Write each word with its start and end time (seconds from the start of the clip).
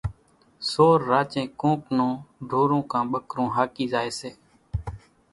سور 0.69 0.95
راچين 1.11 1.45
ڪونڪ 1.59 1.81
نون 1.97 2.13
ڍورون 2.49 2.81
ڪان 2.91 3.03
ٻڪرون 3.11 3.47
هاڪِي 3.55 3.85
زائيَ 3.93 4.11
سي۔ 4.19 4.29